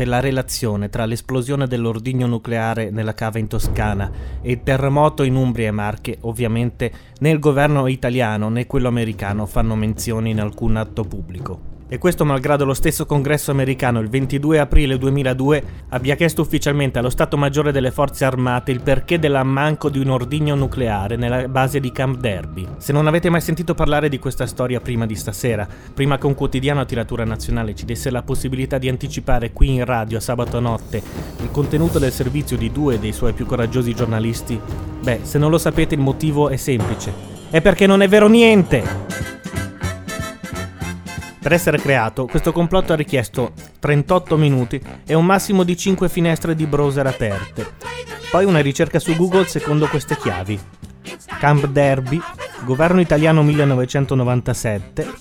Della 0.01 0.19
relazione 0.19 0.89
tra 0.89 1.05
l'esplosione 1.05 1.67
dell'ordigno 1.67 2.25
nucleare 2.25 2.89
nella 2.89 3.13
cava 3.13 3.37
in 3.37 3.45
Toscana 3.45 4.11
e 4.41 4.53
il 4.53 4.63
terremoto 4.63 5.21
in 5.21 5.35
Umbria 5.35 5.67
e 5.67 5.71
Marche, 5.71 6.17
ovviamente 6.21 6.91
né 7.19 7.29
il 7.29 7.37
governo 7.37 7.85
italiano 7.85 8.49
né 8.49 8.65
quello 8.65 8.87
americano 8.87 9.45
fanno 9.45 9.75
menzione 9.75 10.29
in 10.29 10.41
alcun 10.41 10.77
atto 10.77 11.03
pubblico 11.03 11.70
e 11.93 11.97
questo 11.97 12.23
malgrado 12.23 12.63
lo 12.63 12.73
stesso 12.73 13.06
congresso 13.06 13.51
americano 13.51 13.99
il 13.99 14.08
22 14.08 14.60
aprile 14.60 14.97
2002 14.97 15.63
abbia 15.89 16.15
chiesto 16.15 16.41
ufficialmente 16.41 16.99
allo 16.99 17.10
Stato 17.10 17.36
Maggiore 17.36 17.73
delle 17.73 17.91
Forze 17.91 18.23
Armate 18.23 18.71
il 18.71 18.82
perché 18.82 19.19
dell'ammanco 19.19 19.89
di 19.89 19.99
un 19.99 20.08
ordigno 20.08 20.56
nucleare 20.56 21.17
nella 21.17 21.49
base 21.49 21.82
di 21.82 21.91
Camp 21.91 22.17
Derby. 22.17 22.65
Se 22.77 22.93
non 22.93 23.08
avete 23.08 23.30
mai 23.30 23.41
sentito 23.41 23.73
parlare 23.73 24.08
di 24.08 24.19
questa 24.19 24.45
storia 24.45 24.80
prima 24.80 25.06
di 25.06 25.15
stasera, 25.15 25.67
prima 25.93 26.17
che 26.17 26.27
un 26.27 26.34
quotidiano 26.34 26.80
a 26.80 26.86
tiratura 26.86 27.25
nazionale 27.25 27.75
ci 27.75 27.84
desse 27.84 28.10
la 28.10 28.23
possibilità 28.23 28.77
di 28.77 28.88
anticipare 28.88 29.51
qui 29.51 29.73
in 29.73 29.84
radio 29.84 30.19
a 30.19 30.21
sabato 30.21 30.62
notte 30.62 31.04
il 31.41 31.51
contenuto 31.51 31.99
del 31.99 32.13
servizio 32.13 32.56
di 32.56 32.71
due 32.71 32.99
dei 32.99 33.12
suoi 33.12 33.34
più 33.34 33.45
coraggiosi 33.45 33.93
giornalisti, 33.93 34.58
beh, 35.01 35.19
se 35.23 35.38
non 35.38 35.51
lo 35.51 35.58
sapete 35.58 35.95
il 35.95 36.01
motivo 36.01 36.47
è 36.47 36.56
semplice. 36.56 37.12
È 37.49 37.60
perché 37.60 37.86
non 37.86 38.01
è 38.01 38.08
vero 38.08 38.30
niente! 38.30 39.61
Per 41.41 41.51
essere 41.51 41.80
creato, 41.80 42.27
questo 42.27 42.51
complotto 42.51 42.93
ha 42.93 42.95
richiesto 42.95 43.54
38 43.80 44.38
minuti 44.38 44.80
e 45.06 45.15
un 45.15 45.25
massimo 45.25 45.63
di 45.63 45.75
5 45.75 46.08
finestre 46.08 46.54
di 46.54 46.67
browser 46.67 47.08
aperte. 47.08 47.73
Poi 48.30 48.45
una 48.45 48.60
ricerca 48.60 48.99
su 48.99 49.15
Google 49.15 49.47
secondo 49.47 49.88
queste 49.88 50.15
chiavi. 50.15 50.60
Camp 51.39 51.65
Derby, 51.65 52.21
Governo 52.63 53.01
italiano 53.01 53.41
1997, 53.41 55.12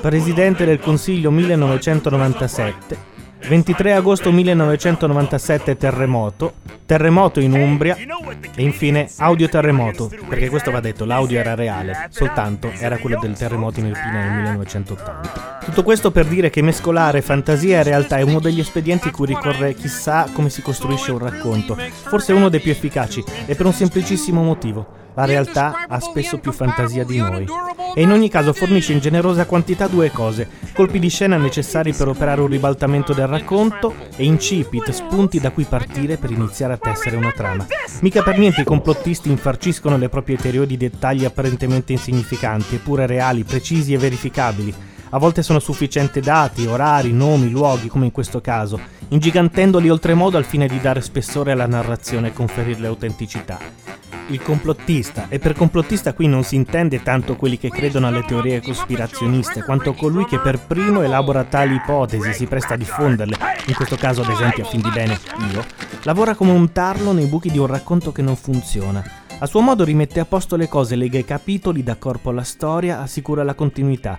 Presidente 0.00 0.64
del 0.64 0.80
Consiglio 0.80 1.30
1997, 1.30 3.07
23 3.46 3.94
agosto 3.94 4.32
1997 4.32 5.76
terremoto, 5.76 6.54
terremoto 6.84 7.40
in 7.40 7.52
Umbria 7.52 7.96
e 7.96 8.62
infine 8.62 9.08
audio 9.18 9.48
terremoto, 9.48 10.10
perché 10.28 10.48
questo 10.48 10.70
va 10.70 10.80
detto, 10.80 11.04
l'audio 11.04 11.38
era 11.38 11.54
reale, 11.54 12.08
soltanto 12.10 12.70
era 12.78 12.98
quello 12.98 13.18
del 13.20 13.36
terremoto 13.36 13.80
in 13.80 13.86
Irpina 13.86 14.24
nel 14.24 14.32
1980. 14.42 15.58
Tutto 15.64 15.82
questo 15.82 16.10
per 16.10 16.26
dire 16.26 16.50
che 16.50 16.62
mescolare 16.62 17.22
fantasia 17.22 17.80
e 17.80 17.82
realtà 17.84 18.16
è 18.16 18.22
uno 18.22 18.40
degli 18.40 18.60
espedienti 18.60 19.10
cui 19.10 19.26
ricorre 19.26 19.74
chissà 19.74 20.28
come 20.32 20.50
si 20.50 20.60
costruisce 20.60 21.12
un 21.12 21.18
racconto, 21.18 21.76
forse 21.76 22.32
uno 22.32 22.48
dei 22.48 22.60
più 22.60 22.70
efficaci 22.70 23.24
e 23.46 23.54
per 23.54 23.66
un 23.66 23.72
semplicissimo 23.72 24.42
motivo 24.42 25.06
la 25.18 25.24
realtà 25.24 25.86
ha 25.88 25.98
spesso 25.98 26.38
più 26.38 26.52
fantasia 26.52 27.02
di 27.02 27.18
noi. 27.18 27.44
E 27.92 28.02
in 28.02 28.12
ogni 28.12 28.28
caso 28.28 28.52
fornisce 28.52 28.92
in 28.92 29.00
generosa 29.00 29.46
quantità 29.46 29.88
due 29.88 30.12
cose, 30.12 30.48
colpi 30.72 31.00
di 31.00 31.08
scena 31.08 31.36
necessari 31.36 31.92
per 31.92 32.06
operare 32.06 32.40
un 32.40 32.46
ribaltamento 32.46 33.12
del 33.12 33.26
racconto 33.26 33.92
e 34.14 34.24
incipit, 34.24 34.90
spunti 34.90 35.40
da 35.40 35.50
cui 35.50 35.64
partire 35.64 36.18
per 36.18 36.30
iniziare 36.30 36.74
a 36.74 36.76
tessere 36.76 37.16
una 37.16 37.32
trama. 37.32 37.66
Mica 38.00 38.22
per 38.22 38.38
niente 38.38 38.60
i 38.60 38.64
complottisti 38.64 39.28
infarciscono 39.28 39.96
le 39.96 40.08
proprie 40.08 40.36
teorie 40.36 40.66
di 40.66 40.76
dettagli 40.76 41.24
apparentemente 41.24 41.90
insignificanti, 41.90 42.76
eppure 42.76 43.06
reali, 43.06 43.42
precisi 43.42 43.92
e 43.94 43.98
verificabili. 43.98 44.72
A 45.10 45.18
volte 45.18 45.42
sono 45.42 45.58
sufficienti 45.58 46.20
dati, 46.20 46.66
orari, 46.66 47.12
nomi, 47.12 47.50
luoghi, 47.50 47.88
come 47.88 48.04
in 48.04 48.12
questo 48.12 48.40
caso, 48.40 48.78
ingigantendoli 49.08 49.88
oltremodo 49.88 50.36
al 50.36 50.44
fine 50.44 50.66
di 50.66 50.80
dare 50.80 51.00
spessore 51.00 51.52
alla 51.52 51.66
narrazione 51.66 52.28
e 52.28 52.32
conferirle 52.32 52.86
autenticità. 52.86 53.58
Il 54.28 54.42
complottista, 54.42 55.26
e 55.30 55.38
per 55.38 55.54
complottista 55.54 56.12
qui 56.12 56.26
non 56.26 56.42
si 56.42 56.54
intende 56.54 57.02
tanto 57.02 57.34
quelli 57.34 57.56
che 57.56 57.70
credono 57.70 58.08
alle 58.08 58.24
teorie 58.24 58.60
cospirazioniste, 58.60 59.62
quanto 59.62 59.94
colui 59.94 60.26
che 60.26 60.38
per 60.38 60.58
primo 60.58 61.00
elabora 61.00 61.44
tali 61.44 61.76
ipotesi, 61.76 62.34
si 62.34 62.46
presta 62.46 62.74
a 62.74 62.76
diffonderle, 62.76 63.36
in 63.66 63.74
questo 63.74 63.96
caso 63.96 64.20
ad 64.20 64.28
esempio 64.28 64.64
a 64.64 64.66
fin 64.66 64.82
di 64.82 64.90
bene 64.90 65.18
io, 65.50 65.64
lavora 66.02 66.34
come 66.34 66.52
un 66.52 66.72
tarlo 66.72 67.12
nei 67.12 67.24
buchi 67.24 67.50
di 67.50 67.58
un 67.58 67.66
racconto 67.66 68.12
che 68.12 68.20
non 68.20 68.36
funziona. 68.36 69.02
A 69.38 69.46
suo 69.46 69.60
modo 69.60 69.84
rimette 69.84 70.20
a 70.20 70.26
posto 70.26 70.56
le 70.56 70.68
cose, 70.68 70.96
lega 70.96 71.18
i 71.18 71.24
capitoli, 71.24 71.82
dà 71.82 71.94
corpo 71.96 72.28
alla 72.28 72.42
storia, 72.42 73.00
assicura 73.00 73.42
la 73.44 73.54
continuità. 73.54 74.18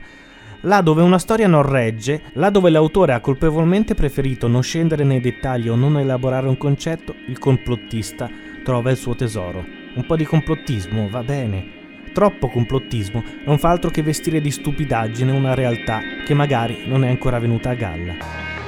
Là 0.63 0.81
dove 0.81 1.01
una 1.01 1.19
storia 1.19 1.47
non 1.47 1.61
regge, 1.61 2.21
là 2.33 2.49
dove 2.49 2.69
l'autore 2.69 3.13
ha 3.13 3.21
colpevolmente 3.21 3.95
preferito 3.95 4.49
non 4.49 4.61
scendere 4.61 5.05
nei 5.05 5.21
dettagli 5.21 5.69
o 5.69 5.75
non 5.75 5.97
elaborare 5.97 6.49
un 6.49 6.57
concetto, 6.57 7.15
il 7.27 7.39
complottista 7.39 8.29
trova 8.61 8.91
il 8.91 8.97
suo 8.97 9.15
tesoro. 9.15 9.63
Un 9.93 10.05
po' 10.05 10.17
di 10.17 10.25
complottismo 10.25 11.07
va 11.07 11.23
bene. 11.23 11.77
Troppo 12.11 12.49
complottismo 12.49 13.23
non 13.45 13.57
fa 13.57 13.69
altro 13.69 13.89
che 13.89 14.03
vestire 14.03 14.41
di 14.41 14.51
stupidaggine 14.51 15.31
una 15.31 15.53
realtà 15.53 16.01
che 16.25 16.33
magari 16.33 16.83
non 16.87 17.05
è 17.05 17.09
ancora 17.09 17.39
venuta 17.39 17.69
a 17.69 17.75
galla. 17.75 18.58